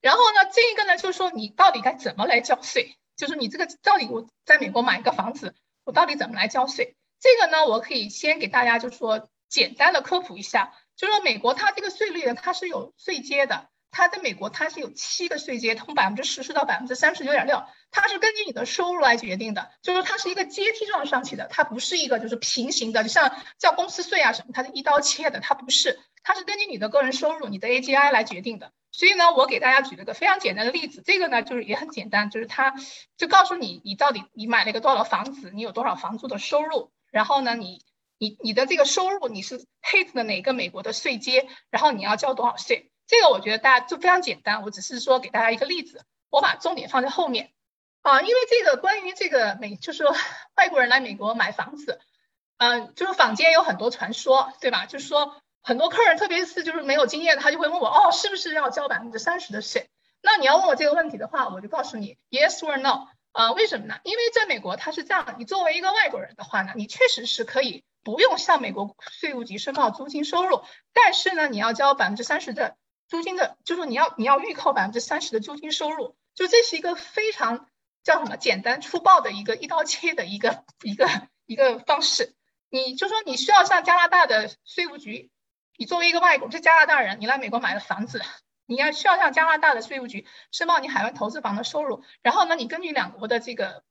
[0.01, 6.95] 然后呢，这一个呢就是说你到底该怎么来交税，就是你这个到底我在美国买一个房子，我到底怎么来交税？
[7.19, 13.69] 这个呢，我可以先给大家就是说简单的科普一下，就是说美国它这个税率呢它是有税阶的。
[13.93, 28.73] 它在美国，它是有七个税阶，从百分之十四到百分之三十九点六，它是根据你的收入来决定的，就是它是一个阶梯状上去的，它不是一个就是平行的，就像叫公司税啊什么，它是一刀切的，它不是，它是根据你的个人收入，你的 AGI 来决定的。
[28.91, 32.73] 所以呢，我给大家举了个非常简单的例子，这个呢就是也很简单，就是它
[33.15, 37.83] 就告诉你你到底你买了一个多少房子，你有多少房租的收入，然后呢你
[38.17, 42.91] 你你的这个收入你是 hit 的哪个美国的税阶，然后你要交多少税。
[43.05, 47.51] 这个我觉得大家就非常简单，我只是说给大家一个例子，我把重点放在后面
[48.01, 50.15] 啊，因为这个关于这个美，就是说
[50.55, 51.99] 外国人来美国买房子，
[52.57, 54.85] 嗯，就是坊间有很多传说，对吧？
[54.85, 59.89] 就是说很多客人，特别是就是没有经验，他就会问我，哦，是不是要交百分之三十的税？
[60.21, 63.99] 那你要问我这个问题的话，我就告诉你，yes or no，啊，为什么呢？
[64.03, 70.63] 因为在美国它是这样的，你作为一个外国人的话呢，你确实是可以不用向美国税务局申报租金收入，
[70.93, 72.75] 但是呢，你要交百分之三十的。
[73.07, 77.69] 租金的，就是你要你要预扣百分之三十的租金收入，就这是一个非常
[78.03, 81.07] 叫什么简单粗暴的一个一刀切的一个一个
[81.45, 82.35] 一个方式。
[82.69, 85.29] 你就说你需要向加拿大的税务局，
[85.77, 88.19] 你作为一个外国是加拿大人，你来美国买了房子，
[88.65, 93.83] 你要需要向加拿大的税务局申报你海外投资房的收入，然后呢，你根据两国的这个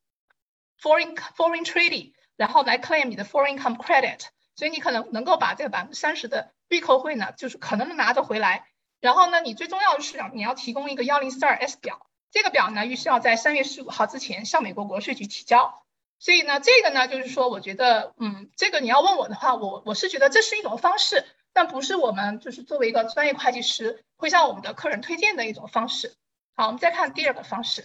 [0.81, 4.21] foreign foreign treaty，然后来 claim 你的 foreign income credit，
[4.57, 8.67] 所以你可能能够把这个百分之三十的预扣会呢，就是可能能拿得回来。
[9.03, 15.83] 然后呢，你最重要的是你要提供一个幺零四二 S 表，这个表呢预需要在三月十五号之前向美国国税局提交。
[16.21, 26.15] 所以呢，这个呢就是说，我觉得，嗯，这个你要问我的话，我我是觉得这是一种方式，但不是我们就是作为一个专业会计师会向我们的客人推荐的一种方式。
[26.55, 27.85] 好，我们再看第二个方式，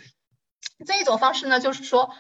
[0.86, 2.14] 这一种方式呢，就是说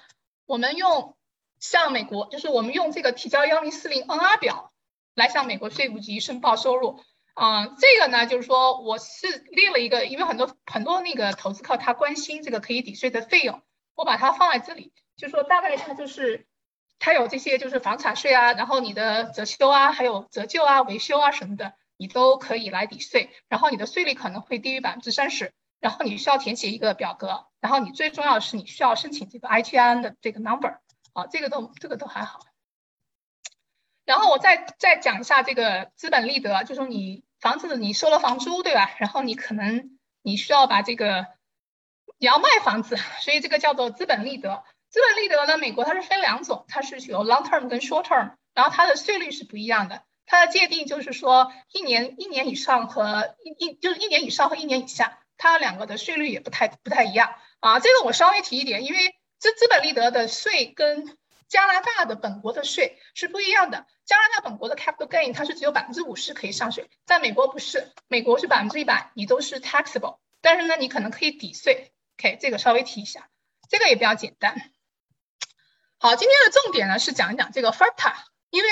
[0.47, 1.15] 我们用
[1.59, 4.71] 向美国，就是我们用这个提交幺零四零 NR 表
[5.13, 6.99] 来向美国税务局申报收入。
[7.37, 13.61] 啊，这个呢，就是说我是列了一个，因为很多很多那个投资客他关心这个可以抵税的费用，
[13.93, 16.47] 我把它放在这里，就说大概它就是。
[16.99, 23.29] 它有这些就是房产税啊，然后你的折修啊，还有折旧啊、维修啊什么的，你都可以来抵税。
[23.49, 25.53] 然后你的税率可能会低于百分之三十。
[25.79, 27.45] 然后你需要填写一个表格。
[27.59, 30.79] 然后你最重要的是你需要申请这个 ITIN 的这个 number
[31.13, 32.39] 啊，这个都这个都还好。
[34.03, 38.91] 然后我再再讲一下这个资本利得，就说你房子你收了房租对吧？
[38.99, 41.27] 然后你可能你需要把这个
[42.17, 44.63] 你要卖房子，所以这个叫做资本利得。
[44.89, 45.57] 资本利得呢？
[45.57, 50.01] 美国它是分两种，它是有 long term 跟 short term，然后它的税率是不一样的。
[50.25, 57.79] 它的界定就是说，一年一年以上和一一就是一年以上和一年以下，它两个的税率也不太不太一样啊。
[57.79, 61.17] 这个我稍微提一点，因为资资本利得的税跟
[61.47, 63.85] 加拿大的本国的税是不一样的。
[64.05, 71.91] 加拿大本国的 capital gain 它是只有百分之五十可以上税，在美国不是，美国是百分之一百，你都是 taxable，但是呢，你可能可以抵税。
[72.17, 73.29] OK，这个稍微提一下，
[73.69, 74.71] 这个也比较简单。
[75.99, 78.13] 好，今天的重点呢是讲一讲这个 FATA，
[78.49, 78.69] 因为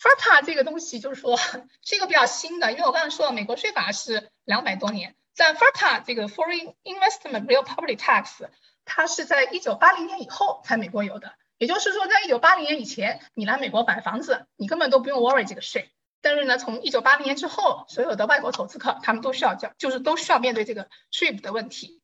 [0.00, 1.36] FATA 这个东西就是说
[1.82, 8.48] 是一个比较新的，因为我刚才说了，美国税法是两百多年，在 FATA 这个 Foreign Investment Real Property Tax，
[8.84, 15.90] 它是在一九八零年以后才美国有的，也就是说在一九八零年以前，你来美国买房子，你根本都不用 worry 这个税，
[16.20, 22.02] 但是呢，从一九八零年之后，所有的外国投资客他们都需要交，就是都需要面对这个税的问题。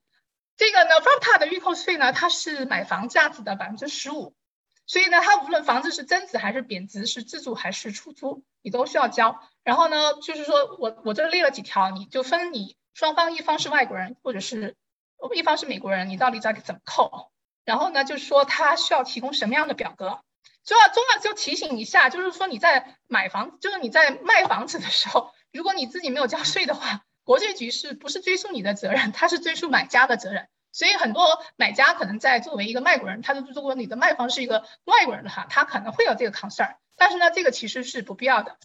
[0.57, 4.35] 这个呢，FATA 的预扣税呢，它是买房价值的百分之十五。
[4.87, 9.41] 所以呢，它无论房子是增值还是贬值，是自住还是出租，你都需要交。
[9.65, 14.77] 然后呢，就是说我我这列了几条，你就分你双方一方是外国人，或者是
[15.35, 17.32] 一方是美国人，你到底在怎么扣？
[17.65, 20.21] 然后呢，就是说他需要提供什么样的表格？
[20.65, 29.13] 重要重要就提醒一下，就是说你在买房，就是你在卖房子的时候，如果你自己没有交税的话，国税局是不是追溯你的责任？
[29.13, 30.49] 他是追溯买家的责任。
[30.71, 38.57] 所以很多买家可能在作为一个外国人，他的如果你的卖方是一个外国人的话，他可能会有这个 concern，但是呢，这个其实是不必要的。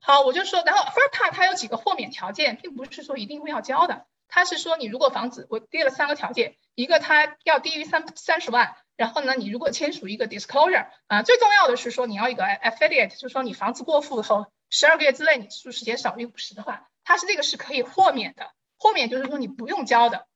[0.00, 20.26] 好，我就说，然后 FIRTA 它有几个豁免条件，并不是说一定会要交的，他是说你如果房子我列了三个条件，一个它要低于三三十万，然后呢，你如果签署一个 disclosure 啊，最重要的是说你要一个 affiliate，就是说你房子过户后十二个月之内你住时间少于五十的话，它是这个是可以豁免的，豁免就是说你不用交的。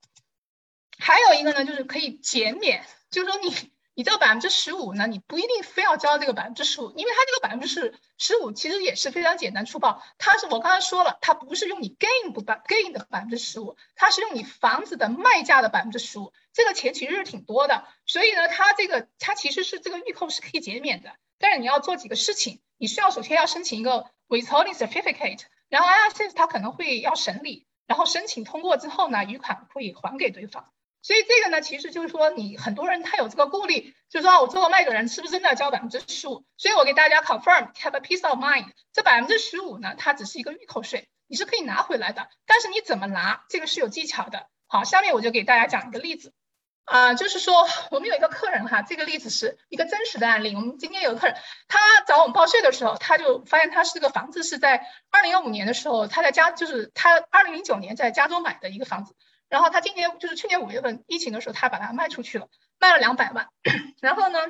[0.99, 3.51] 还有一个呢，就是可以减免，就是说你
[3.97, 10.03] 你这个百分之十五呢，你不一定非要交这个百分之十五，因为它这个百分之十十五其实也是非常简单粗暴。
[10.19, 17.87] 它是我刚才说了，它不是用你 gain 不百 gain 的百分之十五，它是用你房子的卖价的百分之十五，这个钱其实是挺多的。
[18.05, 30.69] 所以呢，它这个它其实是这个预扣是可以减免的，但是你要做几个事情，你需要首先要申请一个 withholding certificate，然后 IRS 它可能会要审理，然后申请通过之后呢，余款会还给对方。
[31.05, 36.47] 所以这个呢，其实就是说，你很多人他有这个顾虑，就是说我做卖给人是不是真的要交百分之十五？
[36.57, 42.27] 所以我给大家 confirm，have a peace of mind，这百分之十五呢，它只是一个预扣税，你是可以拿回来的。
[42.47, 44.47] 但是你怎么拿，这个是有技巧的。
[44.67, 46.33] 好，下面我就给大家讲一个例子，
[46.87, 50.57] 啊，就是说我们有一个客人哈，这个例子是一个真实的案例。
[50.57, 51.37] 我们今天有个客人，
[51.69, 59.15] 他找我们报税的时候，他就发现他是这个房子是在二零幺五年的时候，他在加，就是他二零零九年在加州买的一个房子。
[59.55, 62.49] 然后他今年就是去年五月份疫情的时候，他把它卖出去了，
[62.81, 63.47] 卖了两百万。
[64.01, 64.41] 然后呢，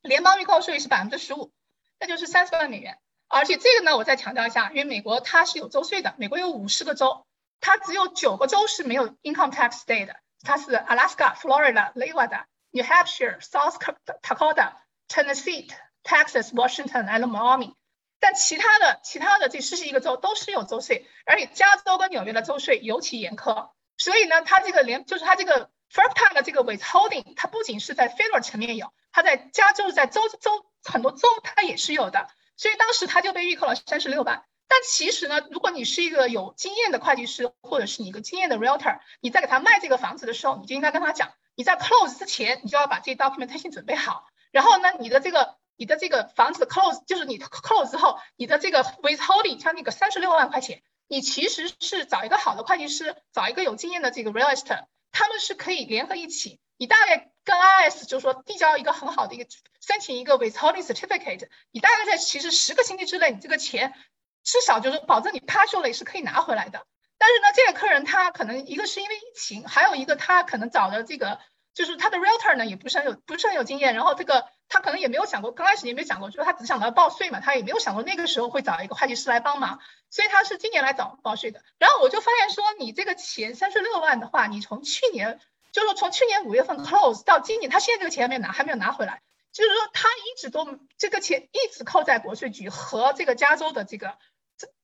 [0.00, 1.52] 联邦预扣税是百分之十五，
[2.00, 2.96] 那就是三十万美元。
[3.28, 7.26] 而且这个呢，我再强调一下，因为美国它是有州税的，美国有五十个州，
[7.60, 13.76] 它只有九个州是没有 income tax state 的，它是 Alaska、Florida、Nevada、New Hampshire、South
[14.22, 14.72] Dakota、
[15.08, 15.70] Tennessee、
[16.02, 17.74] Texas、Washington 和 Miami。
[18.18, 23.68] 但其他的其他的这四十一个州都是有州税，而且加州跟纽约的州税尤其严苛。
[24.02, 32.26] 所以呢，它这个连就是它这个 FIRPTA 的这个 withholding，它不仅是在 federal 层面有，它在加州在州州很多州它也是有的。
[32.56, 34.42] 所以当时他就被预扣了三十六万。
[34.66, 44.26] 但其实呢，如果你是一个有经验的会计师，或者是你一个经验的 realtor，你在给他卖这个房子的时候，你就应该跟他讲，你在 close 之前，你就要把这 documentation 准备好。
[44.50, 50.82] 然后呢，你的这个你的这个房子 close 就是你 close 之后，你的这个 withholding 像那个三十六万块钱。
[51.12, 56.58] 你其实是找一个好的会计师，找一个有经验的这个 realist，他们是可以联合一起。
[56.78, 59.44] 你大概跟 IS 就是说递交一个很好的一个
[59.86, 63.92] 申请一个 withholding certificate，你大概在其实十个星期之内，你这个钱
[64.42, 66.86] 至少就是保证你 partially 是可以拿回来的。
[67.18, 71.38] 但是呢，这个客人他可能一个是因为疫情，还有一个他可能找的这个
[71.74, 79.80] 就是他的 realtor 呢也不是很有不是很有经验，然后这个他可能也没有想过，刚开始也没有想过，就是他只想到报税嘛，他也没有想过那个时候会找一个会计师来帮忙，
[80.10, 81.62] 所以他是今年来找报税的。
[81.78, 85.40] 然后我就发现说，你这个钱三十六万的话，你从去年
[85.72, 89.22] 就是说从去年五月份 close 到今年，他现在这个钱还没拿，还没有拿回来。
[89.52, 94.16] 就是说，他一直都这个钱一直扣在国税局和这个加州的这个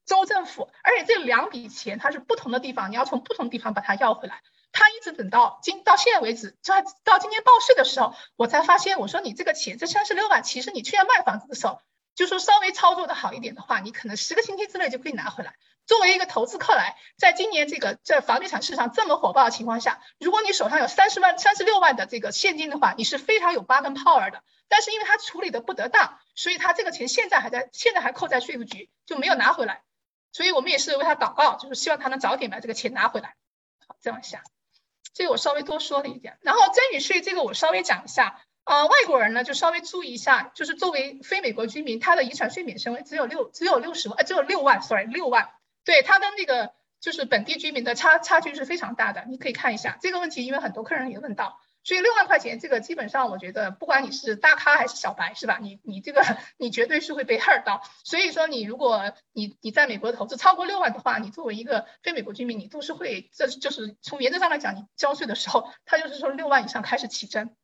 [0.04, 4.42] 州政府，而且这两笔钱它是不同的地方，你要从不同地方把它要回来。
[4.72, 11.80] 他一直等到今到现在为止，就到今年报税的时候，我才发现，我说你这个钱这三十六万，其实你去年卖房子的时候，
[12.14, 15.54] 就说稍微操作的好一点的话，你可能十个星期之内就可以拿回来。
[15.86, 24.42] 作为一个投资客来，在今年这个在房地产市场这么火爆的情况下，如果你手上有三十万、三十六万的这个现金的话，你是非常有 bargain power 的。
[24.68, 29.82] 但是因为他处理的不得当，所以他这个钱现在还在，现在还扣在税务局，就没有拿回来。
[30.30, 33.34] 所以我们也是为他祷告，就是希望他能早点把这个钱拿回来。
[33.86, 34.42] 好，再往下，
[35.14, 36.38] 这个我稍微多说了一点。
[36.42, 45.50] 然后增值税这个我稍微讲一下，呃，外国人呢就稍微注意一下，就是作为非美国居民，他的遗产税免税只有六，只有六十万，呃，只有六万，sorry，六万。
[45.84, 51.60] 对他跟那个就是本地居民的差差距是非常大的，你可以看一下这个问题，因为很多客人也问到。
[51.88, 55.56] 所以六万块钱，这个基本上我觉得，不管你是大咖还是小白，是吧？
[55.56, 56.22] 你你这个
[56.58, 57.80] 你绝对是会被 hurt 到。
[58.04, 67.56] 所以说，你如果你你在美国投资超过六万的话，你作为一个非美国居民，你都是会，这就是从原则上来讲，你交税的时候，他就是说六万以上开始起征。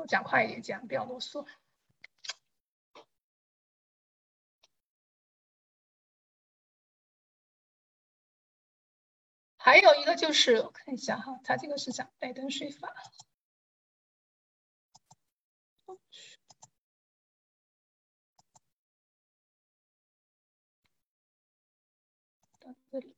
[0.00, 1.46] 我讲快一点，讲不要啰嗦。
[9.58, 12.94] 还有一个就是我看一下哈，他这个是讲拜登税法。
[22.60, 23.16] 到这里。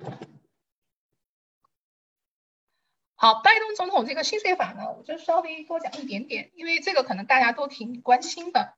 [3.16, 8.74] 好，拜登总统这个新税法呢，我就稍微多讲一点点，因为这个可能大家都挺关心的。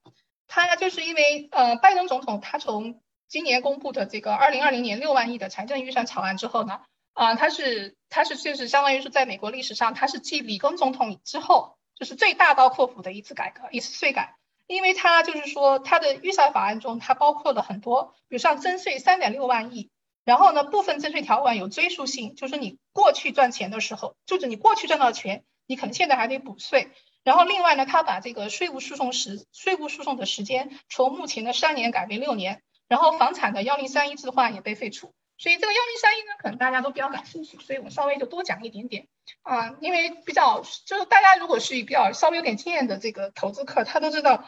[0.48, 6.82] 他就是因为呃，拜登总统他从今年公布的这个二零二零年六万亿的财政预算草案之后呢，
[7.14, 19.90] 啊，它是它是就是相当于是在美国历史上，它是继里根总统之后，就是最大刀阔斧的一次改革，一次税改，因为它就是说它的预算法案中，它包括了很多，比如像增税三点六万亿，
[20.24, 26.90] 然后呢，部分增税条款有追溯性，就是你过去赚钱的时候，就是你过去赚到钱，你可能现在还得补税，
[27.24, 32.62] 然后另外呢，他把这个税务诉讼时税务诉讼的时间从目前的三年改为六年。
[32.88, 39.08] 然后房产的幺零三一置换也被废除，所以这个幺零三一呢，可能大家都比较感兴趣，所以我稍微就多讲一点点。
[39.40, 44.46] 啊，因为比较就是大家如果是比较稍微有点经验的这个投资客，他都知道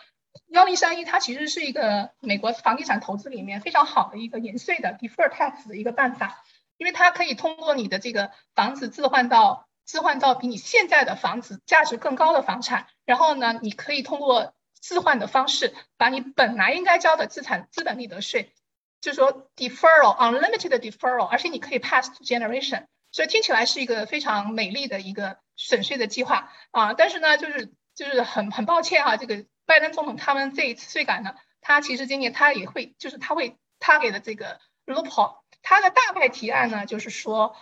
[0.49, 6.45] 幺零三一它其实是一个美国房地产投资里面非常好的一个延税的 defer tax 的一个办法，
[6.77, 14.55] 因为它可以通过你的这个房子置换到置换到比你现在的房子价值更高的房产，然后呢，你可以通过。
[14.87, 18.53] 置换的方式，把你本来应该交的资产资本利得税，
[19.01, 26.93] 就是说 deferral unlimited deferral，而且你可以 pass to generation，所以听起来是一个非常美丽的一个省税的计划啊。
[26.93, 37.57] 但是呢，就是就是很很抱歉哈，这个拜登总统他们这一次税改呢，他其实今年他也会，就是他会他给的这个 loophole，他的大概提案呢，就是说。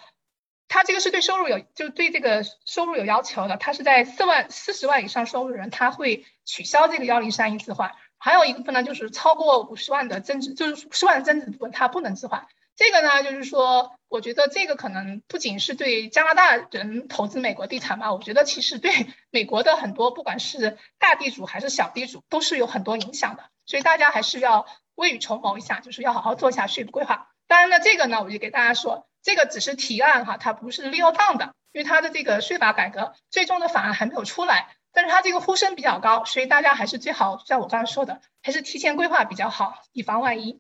[0.69, 3.59] 他这个是对收入有，就对这个收入有要求的。
[3.59, 7.93] 他是在四万四十万以上收入的人，他会取消这个幺零三一置换。
[8.17, 12.47] 还有一部分呢，就是超过五十万的增值，就是十万的增值部分，他不能置换。
[12.75, 18.91] 这个呢，就是说，我觉得这个可能不仅是对加拿大人投资美国地产吧，我觉得其实对
[19.31, 23.45] 美国的很多，不管是大地主还是小地主，都是有很多影响的。
[23.67, 27.29] 所以大家还是要未雨绸缪一下，就是要好好做一下税务规划。
[27.47, 29.07] 当然呢，这个呢，我就给大家说。
[29.23, 34.75] 这个只是提案哈，它不是料放的，因为它的这个税法改革最终的法案还没有出来。
[34.93, 40.59] 但是它这个呼声比较高，所以大家还是最好像我刚才说的，还是提前规划比较好，以防万一。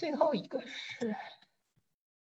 [0.00, 1.14] 最后一个是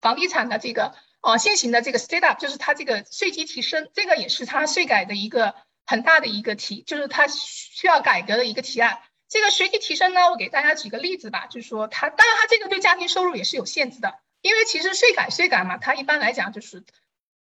[0.02, 5.56] 房地产的这个哦，现行的这个 state up，就是它这个税基提升，这个也是它税改的一个
[5.86, 9.00] 很大的一个提，就是它需要改革的一个提案。
[9.30, 14.20] 这个税基提升呢，我给大家举个例子吧，就是说它，当然它这个对家庭收入也是有限制的。
[14.42, 16.84] 因为其实税改税改嘛，它一般来讲就是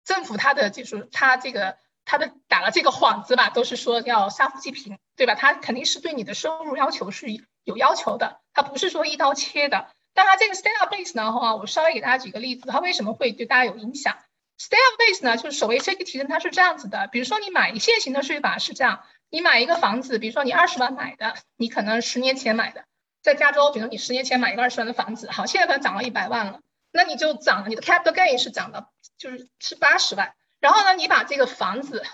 [0.04, 5.34] 政府它的就是它这个它的打了这个幌子吧，都是说要杀富济贫，对吧？
[5.34, 7.28] 它肯定是对你的收入要求是
[7.64, 9.88] 有要求的，它不是说一刀切的。
[10.22, 14.18] 那它这个 stay up base 呢，哈，我稍微给大家举个例子，它为什么会对大家有影响
[14.58, 17.06] ？stay up base 呢，就是所谓税基提升，它是这样子的。
[17.06, 22.84] 比如说你买现行的税法是这样，你买一个房子，比如说你二十万买的，你可能十年前买的，
[23.22, 26.60] 在加州，比如你十年前买一个二十万的房子，好，现在可能涨了一百万了，
[26.92, 30.34] 那你就涨了，你的 capital gain 是涨的，就是是八十万。
[30.60, 32.04] 然后呢，你把这个房子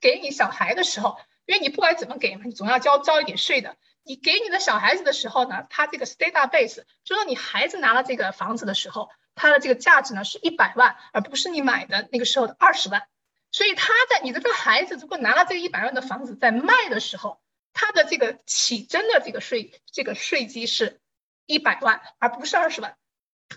[0.00, 3.76] 给你小孩的时候，因为你不管怎么给嘛，你总要交交一点税的。
[4.06, 13.02] 你给你的小孩子的时候呢，他这个 state base 就说你孩子拿了这个房子的时候，它的这个价值呢是一百万，而不是你买的那个时候的二十万。
[13.50, 17.40] 所以他在你的这个孩子如果拿了这个一百万的房子在卖的时候，
[17.72, 21.00] 他的这个起征的这个税这个税基是
[21.46, 22.96] 一百万，而不是二十万。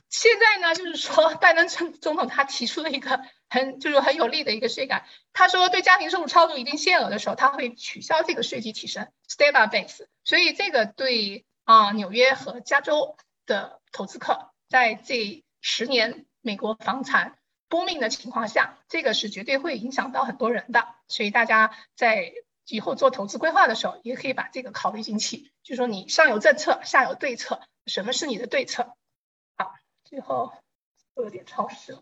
[0.10, 10.06] 现在呢，就是说拜登总总统他提出了一个很就是很有利的一个税改，他说对家庭收入超出一定限额的时候，他会取消这个税基提升 state base。
[10.24, 17.38] 所以这个对啊纽约和加州的投资客，在这十年美国房产
[17.70, 20.88] booming 的情况下，这个是绝对会影响到很多人的。
[21.08, 22.32] 所以大家在
[22.68, 25.52] 以后做投资规划的时候，也可以把这个考虑进去。
[25.64, 28.94] 就说你上有政策，下有对策，什么是你的对策？
[30.10, 30.52] 最后
[31.14, 32.02] 都有点超时了。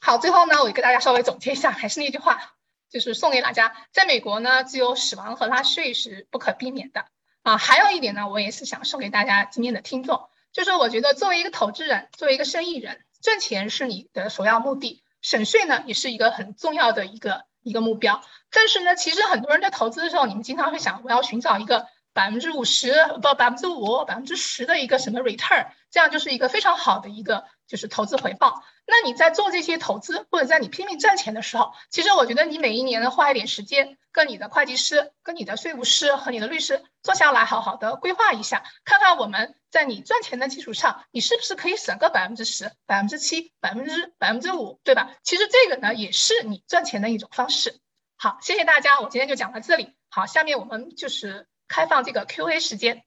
[0.00, 2.54] 好，最后呢，我给大家稍微总结一下，还是那句话，
[2.88, 7.06] 就是送给大家，在美国呢，只有死亡和纳税是不可避免的
[7.42, 7.58] 啊。
[7.58, 18.22] 还有一点呢，我也是想送给大家今天的听众，就是我觉得作为一个投资人，作为一个生意人，赚钱是你的首要目的，省税呢也是一个很重要的一个一个目标。
[18.52, 21.88] 但是呢，其实很多人在投资的时候，你们经常会想，我要寻找一个。
[22.18, 22.92] 百分之五十
[23.22, 28.64] 不百分之五百分之十的一个什么 return，这样就是一个非常好的一个就是投资回报。
[28.88, 45.14] 那你在做这些投资或者在你拼命赚钱的时候，其实我觉得你每一年呢花一点时间跟你的会计师、跟你的税务师和你的律师坐下来好好的规划一下，看看我们在你赚钱的基础上，你是不是可以省个百分之十、百分之七、百分之百分之五，对吧？
[45.22, 47.78] 其实这个呢也是你赚钱的一种方式。
[48.16, 49.94] 好，谢谢大家，我今天就讲到这里。
[50.08, 51.46] 好，下面我们就是。
[51.68, 53.02] 开放这个 Q&A 时间，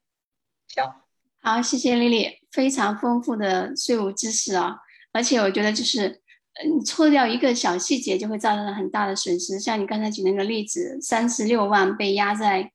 [0.67, 0.93] 行，
[1.41, 4.77] 好，谢谢丽丽，非常丰富的税务知识啊！
[5.11, 6.21] 而且我觉得就是，
[6.63, 9.59] 嗯，错掉一个小细节就会造成很大的损失。
[9.59, 12.71] 像你刚才举那个例子，三十六万被压在，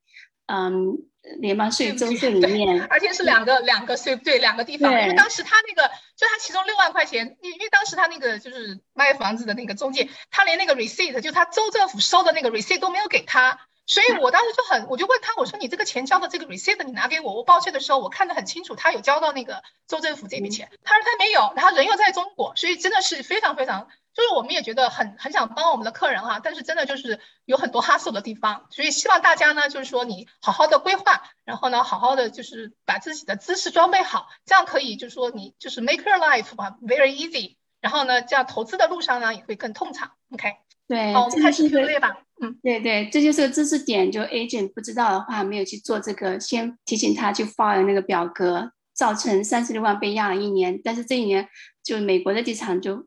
[0.46, 0.98] 嗯，
[1.38, 13.60] 联邦税州税里面，而且是两个两个税对两个地方，因为当时他那个就他其中六万块钱，因因为当时他那个就是卖房子的那个中介，他连那个 receipt 就他州政府收的那个 receipt 都没有给他。
[13.86, 20.70] 所以我当时就很，我就问他，我说你这个钱交的这个 receipt 你拿给我，我报税的时候我看得很清楚，他有交到那个州政府这笔钱。
[20.82, 40.10] 他说他没有，然后人又在中国，所以真的是非常非常，就是我们也觉得很很想帮我们的客人哈，但是真的就是有很多 hassle 的地方，所以希望大家呢，就是说你好好的规划，然后呢，好好的就是把自己的知识装备好，这样可以就是说你就是 make your life 吧 very easy，然后呢，这样投资的路上呢也会更通畅。
[40.32, 40.56] OK，
[40.88, 42.16] 对，好，我们开始 Q&A 吧。
[42.40, 44.12] 嗯，对对，这就是个知识点。
[44.12, 50.78] 就 agent 不知道的话，没有去做这个，先提醒他去 file 那个表格，造成三十六万被压了一年。
[50.84, 51.48] 但是这一年，
[51.82, 53.06] 就美国的地产就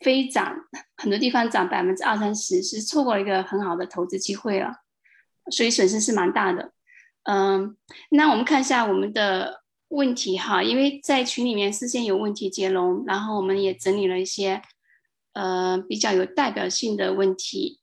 [0.00, 0.54] 飞涨，
[0.96, 4.72] 很多地方涨百分之二三十，是错过了一个很好的投资机会了，
[5.50, 6.72] 所以损失是蛮大的。
[7.24, 7.76] 嗯，
[8.10, 14.62] 那我们看一下我们的问题哈，因为在群里面事先有问题接龙，然后我们也整理了一些
[15.32, 17.80] 呃比较有代表性的问题。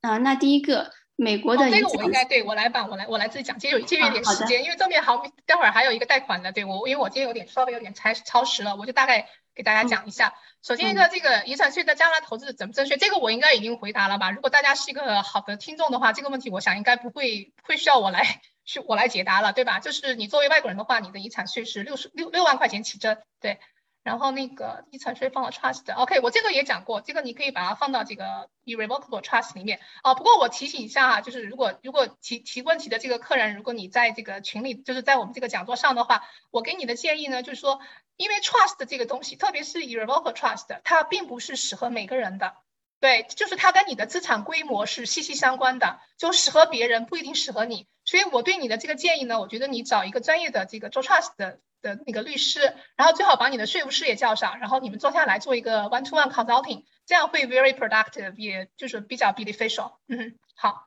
[0.00, 10.32] 啊，那第一个，美国的这个我应该对我来吧，我来我来自己讲，节约节约点时间，因为这面好，待会儿还有一个贷款的，对我，因为我今天有点稍微有点超超时了，我就大概给大家讲一下。
[10.62, 14.30] 首先一个这个遗产税在加拿大投资怎么征税，这个我应该已经回答了吧？
[14.30, 19.80] 如果大家是一个好的听众的话，这个问题我想应该不会会需要我来去我来解答了，对吧？
[19.80, 23.60] 就是你作为外国人的话，你的遗产税是六十六六万块钱起征，对。
[24.02, 30.14] 然后那个遗产税放到 trust，OK，我这个也讲过，这个你可以把它放到这个 irrevocable trust 里面啊。
[30.14, 37.78] 不过我提醒一下哈，就是如果如果提提问题的这个客人，如果你在这个群里，就是在我们这个讲座上的话，我给你的建议呢，就是说，
[38.16, 42.54] 因为 trust 这个东西，特别是 irrevocable trust，它并不是适合每个人的，
[43.00, 47.86] 对，就是它跟你的资产规模是息息相关的，就适合别人不一定适合你。
[48.06, 51.60] 所以我对你的这个建议呢，我觉得你找一个专业的这个做 trust 的。
[51.82, 59.92] 的那个律师，然后最好把你的税务师也叫上，然后你们坐下来做一个 one to one consulting，这样会 very productive，也就是比较 beneficial。
[60.08, 60.86] 嗯，好。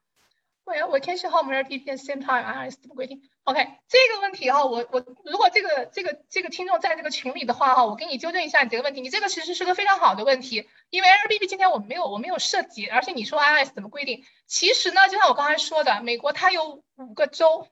[0.65, 13.65] 我我 can she how many people at same time I S 怎么规定？OK，这个问题哈，我我如果这个这个这个听众在这个群里的话哈，我给你纠正一下你这个问题，你这个其实是个非常好的问题，因为 LBB 今天我们没有我没有涉及，而且你说 I
[13.65, 14.23] S 怎么规定？
[14.47, 17.67] 其实呢，就像我刚才说的，美国它有五个州。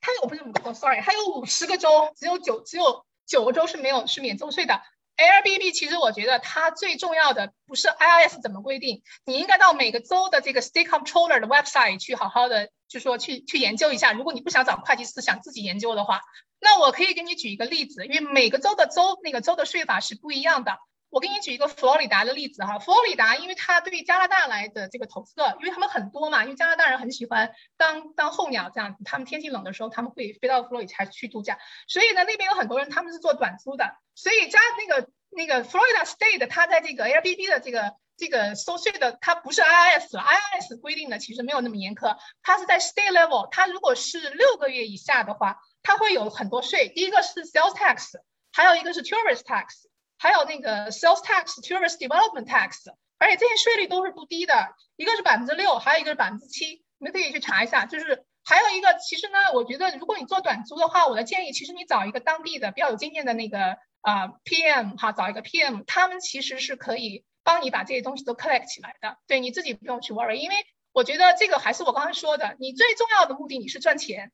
[0.00, 4.82] 它有不是五个，sorry，它有五十个州，只有九只有九个州是没有是免征税的
[5.16, 14.12] Air BB 其实我觉得它最重要的不是 IRS 怎么规定，你应该到每个州的这个 State Controller 的 website 去好好的，就说去去研究一下。
[14.12, 16.22] 如果你不想找会计师，想自己研究的话，
[16.58, 20.78] 那我可以给你举一个例子，因为每个州的州那个州的税法是不一样的。
[21.10, 31.58] 我给你举一个佛罗里达的例子哈，佛罗里达因为它对加拿大来的这个投资客，因为他们很多嘛，因为加拿大人很喜欢当当候鸟这样子，他们天气冷的时候他们会飞到佛罗里达去度假，
[31.88, 48.10] 所以呢那边有很多人他们是做短租的，所以加那个那个 Florida State 它在这个 Airbnb 的这个这个收税的，它不是 IRS 了，IRS 规定的其实没有那么严苛，它是在 State Level，它如果是六个月以下的话，它会有很多税，第一个是 Sales Tax，
[48.52, 49.89] 还有一个是 Tourist Tax。
[50.22, 57.86] 还有那个 sales tax、tourist development tax，而且这些税率都是不低的，一个是百分之六，还有一个是百分之七，你们可以去查一下。
[57.86, 69.16] 就是还有一个，其实呢，我觉得如果你做短租的话，我的建议其实你找一个当地的比较有经验的那个啊 PM 哈，找一个 PM，他们其实是可以帮你把这些东西都 collect 起来的。
[69.26, 70.56] 对你自己不用去 worry，因为
[70.92, 74.32] 我觉得这个还是我刚才说的，你最重要的目的你是赚钱，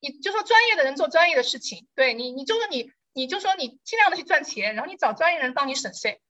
[0.00, 2.90] 你就说专业的人做专业的事情，对你，你就是你。
[3.12, 6.20] 你就说你尽量的去赚钱，然后你找专业人帮你省税。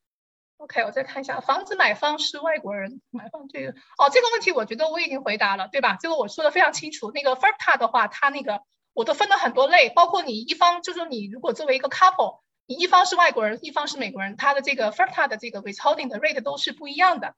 [0.56, 5.96] OK，我再看一下，房子买方是外国人买方这个哦，这个问题我觉得我已经回答了，对吧？
[6.00, 7.12] 这个我说的非常清楚。
[7.12, 8.62] 那个 FIRPTA 的话，它那个
[8.92, 17.36] 我都分了很多类，包括你一方，就说你如果作为一个 couple，你一方是外国人，一方是美国人，他的这个 FIRPTA 的这个 withholding 的 rate 都是不一样的。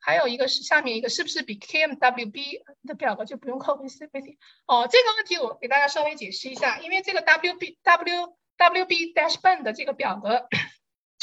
[0.00, 4.38] 还有一个是下面一个是不是比 KMWB 的表格就不用扣 VCVC？
[4.66, 8.34] 哦，这个问题我给大家稍微解释一下，因为这个 WBW。
[8.60, 10.46] WB Dashband 的这个表格，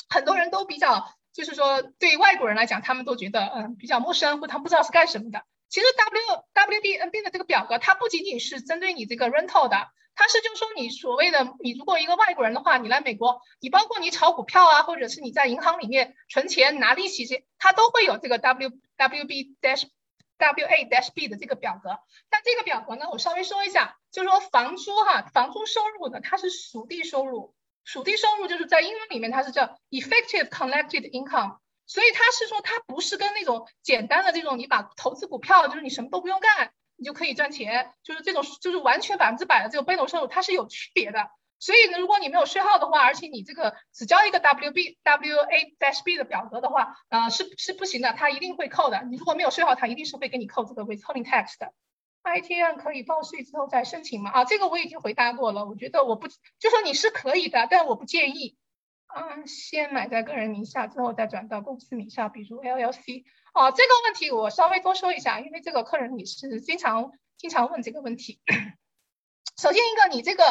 [0.10, 5.44] 很多人都比较，就是说对外国人来讲，他们都觉得嗯比较陌生，或他们不知道是干什么的。
[5.70, 19.84] 其实 W WBNB 的这个表格，它不仅仅是针对你这个 rental 的，它是就是说你所谓的你如果一个外国人的话，你来美国，你包括你炒股票啊，或者是你在银行里面存钱拿利息这，它都会有这个 W WB Dash。
[20.38, 41.30] W A dash B 的这个表格，但这个表格呢，我稍微说一下，就是说房租哈，房租收入呢，它是属地收入，属地收入就是在英文里面它是叫 effective collected income，所以它是说它不是跟那种简单的这种你把投资股票，就是你什么都不用干，你就可以赚钱，就是这种就是完全百分之百的这个被动收入，它是有区别的。
[41.60, 49.04] 所以呢，如果你没有税号的话，而且你这个只交一个 WB W A、S B 的表格的话，呃，是是不行的，它一定会扣的。
[49.10, 51.74] 你如果没有税号，它一定是会给你扣这个 withholding tax 的。
[52.24, 54.30] ITN 可以报税之后再申请吗？
[54.32, 55.66] 啊，这个我已经回答过了。
[55.66, 58.58] 我觉得我不就说你是可以的，但我不建议。
[59.16, 63.24] 嗯，先买在个人名下之后再转到公司名下，比如 LLC。
[63.54, 68.42] 哦，这个问题我稍微多说一下，因为这个客人你是经常经常问这个问题。
[69.58, 70.44] 首先一个，你这个。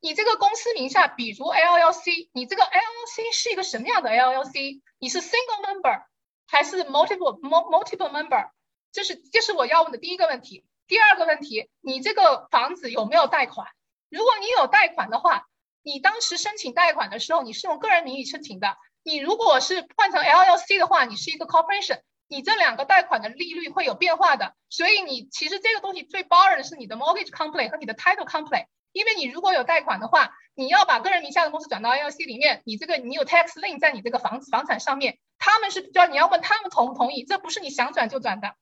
[0.00, 4.80] 你这个公司名下，比如 LLC，你这个 LLC 是一个什么样的 LLC？
[4.98, 6.04] 你是 single member
[6.46, 8.50] 还是 multiple multiple member？
[8.92, 10.64] 这是这是我要问的第一个问题。
[10.86, 13.68] 第二个问题，你这个房子有没有贷款？
[14.08, 15.46] 如果你有贷款的话，
[15.82, 18.76] 你当时申请贷款的时候，你是用个人名义申请的。
[19.02, 24.54] 你如果是换成 LLC 的话，你是一个 corporation，你这两个贷款的利率会有变化的。
[24.70, 28.64] 所以你其实这个东西最包容的是你的 mortgage company 和你的 title company。
[28.92, 38.54] 因为你如果有贷款的话，你要把个人名下的公司转到 LLC 里面，你这个你有 tax lien 在你这个房子房产上面，他们是要你要问他们同不同意，这不是你想转就转的。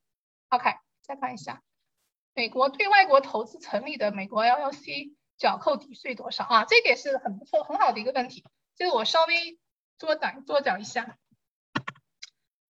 [0.49, 0.71] OK，
[1.03, 1.63] 再看一下，
[2.35, 6.65] 美国对外国投资成立的美国 LLC 缴扣抵税多少啊？
[6.65, 8.45] 这个也是很不错很好的一个问题，
[8.77, 9.59] 这个我稍微
[9.99, 11.17] 多讲多讲一下。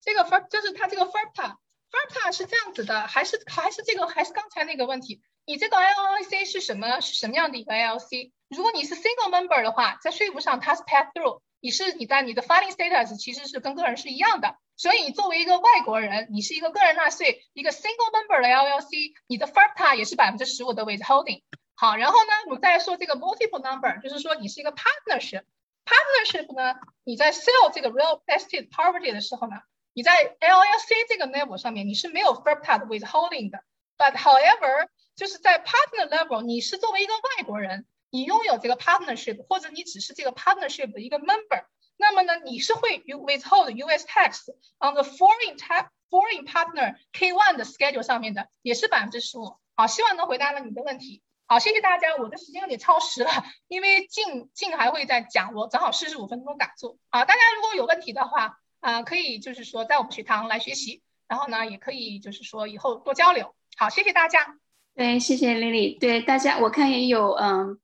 [0.00, 5.20] 这个 f 就是它这个 FIRPA，FIRPA 是这样子的，还是还是这个还是刚才那个问题？
[5.48, 7.00] 你这个 LLC 是什么？
[7.00, 8.32] 是什么样的一个 LLC？
[8.50, 14.56] 如果你是 single member 的话，在税务上它是 pass through，你是你在你的 filing status 其实是跟个人是一样的。
[14.76, 21.42] 所以你作为一个外国人，你是一个个人纳税，一个 single member 的 LLC，你的 FIRPA 也是百分之十五的 withholding。
[21.76, 25.44] 好，然后呢，我们再说这个 multiple number，就是说你是一个 partnership。
[25.86, 26.74] partnership 呢，
[27.04, 29.56] 你在 sell 这个 real estate property 的时候呢，
[29.94, 33.60] 你在 LLC 这个 level 上面你是没有 FIRPTA 的 withholding 的。
[33.96, 34.86] But however
[35.18, 41.64] 就是在 partner level，你是作为一个外国人，你拥有这个 partnership，或者你只是这个 partnership 的一个 member，
[41.96, 44.48] 那么呢，你是会 withhold US tax
[44.78, 49.58] on the foreign tax foreign partner K1 的 schedule 上面的，也是百分之十五。
[49.74, 51.20] 好，希望能回答了你的问题。
[51.46, 57.00] 好，谢谢大家，我的时间有点超时了，因为静静还会再讲，我正好四十五分钟打住。
[57.10, 63.56] 好，大家如果有问题的话，啊，可以就是说在我们学堂来学习，然后呢，也可以就是说以后多交流。
[63.76, 64.58] 好，谢谢大家。
[64.98, 65.96] 对，谢谢丽丽。
[66.00, 67.78] 对大家，我看也有嗯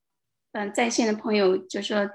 [0.51, 2.11] 嗯在线的朋友就说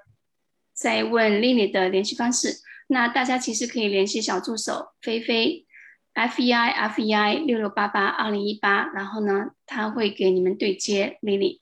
[0.74, 2.58] 在问丽丽的联系方式。
[2.88, 5.66] 那大家其实可以联系小助手菲菲
[6.12, 11.62] ，F E I F E I 六六八八二零一八，然后呢，他会给你们对接丽丽。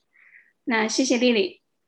[0.64, 1.62] 那谢谢丽丽。